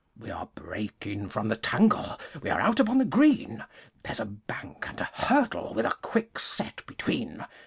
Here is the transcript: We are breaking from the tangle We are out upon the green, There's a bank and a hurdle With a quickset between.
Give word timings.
We 0.17 0.31
are 0.31 0.49
breaking 0.55 1.29
from 1.29 1.47
the 1.47 1.55
tangle 1.55 2.19
We 2.41 2.49
are 2.49 2.59
out 2.59 2.79
upon 2.79 2.97
the 2.97 3.05
green, 3.05 3.63
There's 4.01 4.19
a 4.19 4.25
bank 4.25 4.87
and 4.89 4.99
a 4.99 5.11
hurdle 5.13 5.75
With 5.75 5.85
a 5.85 5.91
quickset 6.01 6.83
between. 6.87 7.45